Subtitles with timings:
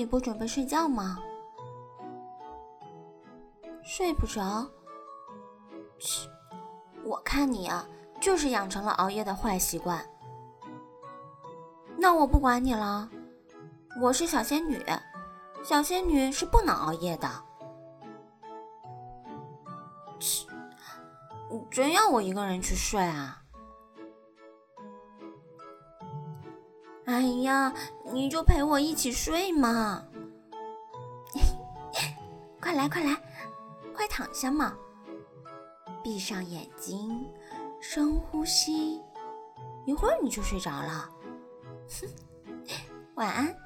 [0.00, 1.18] 你不准备睡觉吗？
[3.82, 4.66] 睡不着？
[5.98, 6.26] 切，
[7.04, 7.86] 我看你啊，
[8.18, 10.02] 就是养成了熬夜的坏习惯。
[11.98, 13.10] 那我不管你了，
[14.00, 14.82] 我是小仙女，
[15.62, 17.28] 小仙女是不能熬夜的。
[20.18, 20.46] 切，
[21.50, 23.42] 你真要我一个人去睡啊？
[27.10, 27.74] 哎呀，
[28.12, 30.04] 你就陪我一起睡嘛！
[32.62, 33.20] 快来快来，
[33.92, 34.76] 快躺下嘛！
[36.04, 37.26] 闭上眼睛，
[37.80, 39.02] 深呼吸，
[39.86, 41.10] 一会儿你就睡着了。
[43.16, 43.56] 晚安。